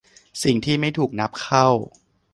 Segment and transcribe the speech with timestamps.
[0.43, 1.67] สิ่งที่ไม่ถูกนับเข้า